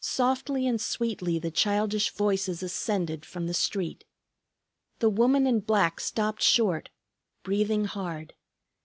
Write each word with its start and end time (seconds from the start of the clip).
Softly 0.03 0.65
and 0.65 0.81
sweetly 0.81 1.37
the 1.37 1.51
childish 1.51 2.09
voices 2.09 2.63
ascended 2.63 3.23
from 3.23 3.45
the 3.45 3.53
street. 3.53 4.03
The 4.97 5.11
woman 5.11 5.45
in 5.45 5.59
black 5.59 5.99
stopped 5.99 6.41
short, 6.41 6.89
breathing 7.43 7.85
hard. 7.85 8.33